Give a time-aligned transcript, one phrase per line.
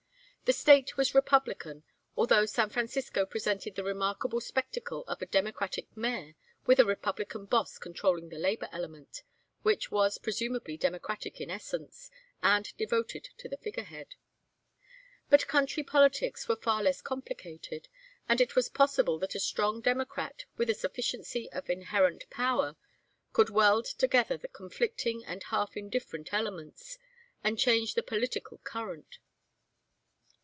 [0.45, 1.85] The State was Republican,
[2.17, 6.35] although San Francisco presented the remarkable spectacle of a Democratic mayor
[6.65, 9.23] with a Republican boss controlling the labor element,
[9.61, 12.11] which was presumably democratic in essence,
[12.43, 14.15] and devoted to the figurehead.
[15.29, 17.87] But country politics were far less complicated,
[18.27, 22.75] and it was possible that a strong Democrat with a sufficiency of inherent power
[23.31, 26.97] could weld together the conflicting and half indifferent elements,
[27.41, 29.19] and change the political current.